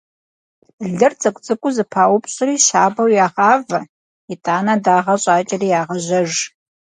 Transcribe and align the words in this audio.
Лыр 0.97 1.13
цӀыкӀу-цӀыкӀуу 1.21 1.73
зэпаупщӀри 1.75 2.55
щабэу 2.65 3.09
ягъавэ, 3.25 3.79
итӀанэ 4.33 4.75
дагъэ 4.83 5.15
щӀакӀэри 5.21 5.67
ягъажьэж. 5.79 6.31